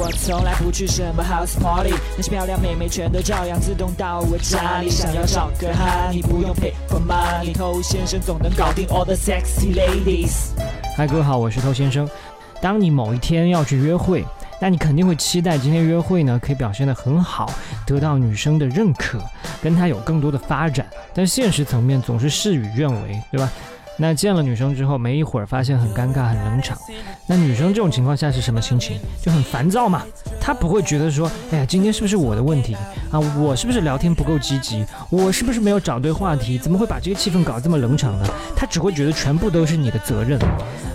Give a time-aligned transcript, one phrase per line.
[0.00, 4.88] 我从来不去什么 house party，那些漂亮妹妹全都照样自动到我家里。
[4.88, 10.52] 想要找个哈，你不用 pay for money，偷先生总能搞定 all the sexy ladies。
[10.96, 12.08] 嗨，各位好，我是偷先生。
[12.62, 14.24] 当你某一天要去约会，
[14.58, 17.52] 那你肯定会期待今天约会呢可以表现得很好，
[17.86, 19.18] 得到女生的认可，
[19.62, 20.86] 跟她有更多的发展。
[21.12, 23.52] 但现实层面总是事与愿违，对吧？
[24.00, 26.76] 那见了女生之后，没一会儿发现很尴尬、很冷场。
[27.26, 28.98] 那女生这种情况下是什么心情？
[29.20, 30.02] 就很烦躁嘛。
[30.40, 32.74] 她不会觉得说，哎呀，今天是不是我的问题
[33.10, 33.20] 啊？
[33.38, 34.86] 我是不是聊天不够积极？
[35.10, 36.56] 我是不是没有找对话题？
[36.58, 38.26] 怎么会把这个气氛搞这么冷场呢？
[38.56, 40.38] 她只会觉得全部都是你的责任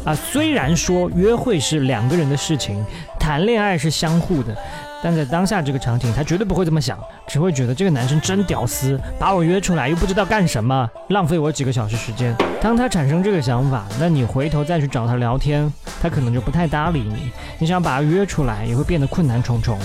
[0.06, 0.16] 啊。
[0.16, 2.82] 虽然说约会是两个人的事情，
[3.20, 4.56] 谈恋爱是相互的。
[5.04, 6.98] 但在当下这个场景，他绝对不会这么想，
[7.28, 12.36] 只会觉得这个男生真屌丝，把我约出来又不知道干什么，浪费我几个小时时间。
[12.60, 17.32] 当他产生这个想法，那你回头再去找他聊天，他可能就不太搭理你。
[17.60, 19.78] 你想把他约出来，也会变得困难重重。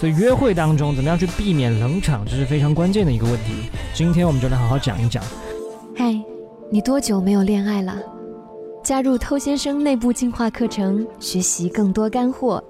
[0.00, 3.70] 所以约会当中，怎么样去避免冷场，这是非常关键的一个问题。
[3.92, 5.22] 今天我们就来好好讲一讲。
[5.94, 6.14] 嗨，
[6.70, 7.94] 你多久没有恋爱了？
[8.86, 12.62] 加入偷先生内部进化课程，学习更多干货。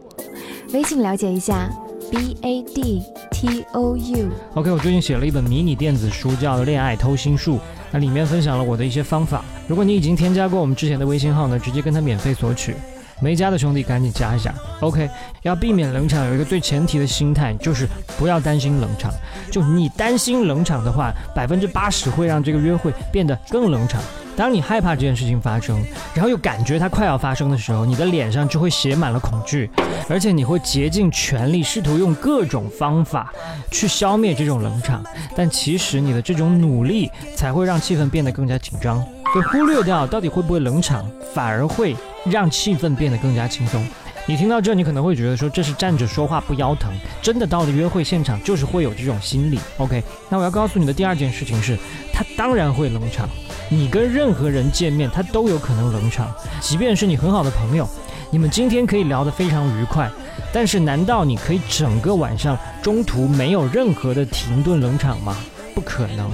[0.72, 1.68] 微信了解一下
[2.10, 4.30] ，b a d t o u。
[4.54, 7.56] OK，我最近写了一本迷你电子书，叫《恋爱偷心术》，
[7.90, 9.44] 那里面分享了我的一些方法。
[9.68, 12.74] 如果你已经添加过我们之前的微信号呢，直接跟他免费索取。
[13.20, 14.54] 没加的兄弟赶紧加一下。
[14.80, 15.10] OK，
[15.42, 19.12] 要避免冷场，有一个最前提的心态就是不要担心冷场。
[19.50, 24.00] 就你担心冷场的话，百分之八十会让这个约会变得更冷场。
[24.36, 25.82] 当你害怕这件事情发生，
[26.14, 29.70] 然后又感觉它快要发生的时候，你的脸上就会写满了恐惧，
[30.08, 33.32] 而且你会竭尽全力试图用各种方法
[33.70, 35.02] 去消灭这种冷场。
[35.34, 39.02] 但其实你的这种努力才会让气氛变得更加紧张。
[39.34, 43.84] 就忽略掉到底会不会冷场，反而会让气氛变得更加轻松。
[44.28, 46.92] 你听到这，你可能会觉得说这是站着说话不腰疼。
[47.22, 49.60] 真的到了约会现场，就是会有这种心理。
[49.78, 51.78] OK，那我要告诉你的第二件事情是，
[52.12, 53.28] 他当然会冷场。
[53.68, 56.28] 你跟任何人见面，他都有可能冷场，
[56.60, 57.88] 即便是你很好的朋友，
[58.32, 60.10] 你们今天可以聊得非常愉快，
[60.52, 65.36] 但是难道你可以整个晚上中途没有任何的停顿冷场吗？
[65.76, 66.30] 不可能。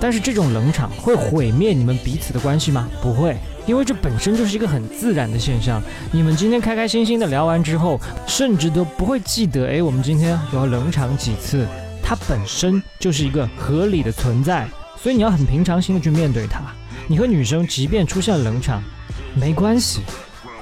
[0.00, 2.88] 但是这种冷场会毁灭你们彼此的关系吗？
[3.00, 3.36] 不会，
[3.66, 5.80] 因为这本身就是一个很自然的现象。
[6.10, 11.64] 你们今天开开心心的聊完之后，甚至都不会记得，哎，我们今天有冷场几次，
[12.02, 14.66] 它本身就是一个合理的存在。
[15.00, 16.60] 所以你要很平常心的去面对它。
[17.06, 18.82] 你和女生即便出现冷场，
[19.34, 20.00] 没关系，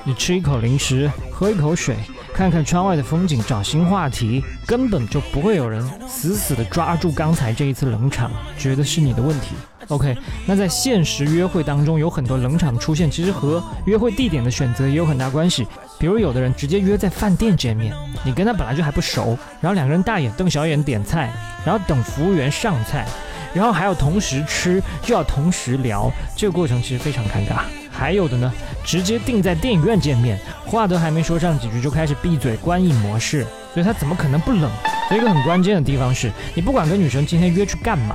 [0.05, 1.97] 你吃一口零食，喝一口水，
[2.39, 9.57] 看看窗外的风景，找新话题，根本就不会有人死死的抓住刚才这一次冷场，觉得是你的问题。
[9.89, 10.17] OK，
[10.47, 15.67] 那在现实约会当中，有很多冷场出现，其实和约会地点的选择也有很大关系。
[15.99, 17.93] 比如有的人直接约在饭店见面，
[18.25, 21.33] 你跟他本来就还不熟，然后两个人大眼瞪小眼点菜，
[21.67, 23.05] 然后等服务员上菜。
[23.55, 27.63] 然后还要同时吃，又要同时聊，这个过程其实非常尴尬。
[27.91, 28.53] 还有的呢，
[28.85, 33.45] 直接定在电影院见面，话都还没说上几句就开始闭嘴观影模式，
[33.75, 34.71] 所以他怎么可能不冷？
[35.09, 38.15] 所以一个很关键的地方是，你不管跟女生今天约去干嘛，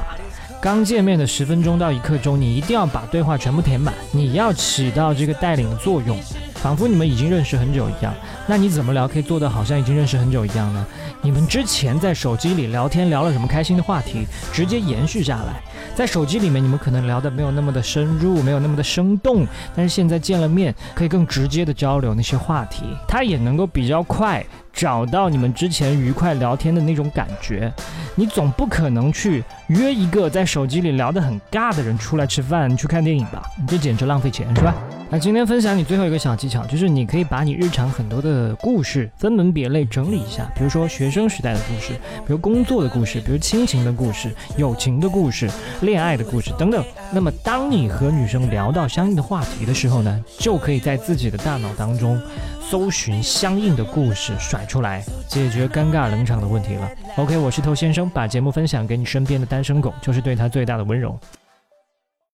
[0.61, 6.17] 刚见面的十分钟到一刻钟，你一定要把对话全部填满，你要起到这个带领的作用，
[6.63, 8.13] 仿佛你们已经认识很久一样。
[8.47, 10.85] 那你怎么聊可以做得好像已经认识很久一样呢？
[11.21, 15.61] 你们之前在手机里聊天聊了什么开心的话题，直接延续下来。
[15.93, 24.41] 在手机里面，你们可能聊的没有那么的深入，没有那么的生动，但是现在见了面，可以更直接的交流那些话题，他也能够比较快
[24.71, 27.69] 找到你们之前愉快聊天的那种感觉。
[28.15, 33.43] 你总不可能去约一个在手机里聊得很尬的人出来吃饭去看电影吧？
[33.67, 34.73] 这简直浪费钱，是吧？
[35.13, 41.93] 那今天分享你最后一个小技巧，就是你可以把你日常很多的故事分门别类整理一下，比如说学生时代的故事，
[42.25, 45.47] 比如工作的故事，比如亲情的故事、友情的故事、
[45.81, 46.83] 恋爱的故事等等。
[47.11, 52.19] 那么当你和女生聊到相应的话题的时候呢，就可以在自己的大脑当中
[52.59, 56.89] 搜寻相应的故事甩出来，解决尴尬冷场的问题了。
[57.17, 61.15] OK，我是头先生，把节目分享给你身边的单身狗，就是对他最大的温柔。